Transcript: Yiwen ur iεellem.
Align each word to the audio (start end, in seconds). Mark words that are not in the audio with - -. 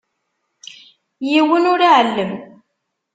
Yiwen 1.29 1.63
ur 1.73 1.79
iεellem. 1.81 2.33